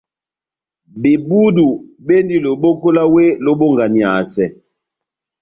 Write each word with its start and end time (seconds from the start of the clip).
Bebudu 1.01 1.67
bendi 2.05 2.35
loboko 2.45 2.87
lá 2.97 3.03
wéh 3.13 3.33
lobonganiyasɛ. 3.45 4.45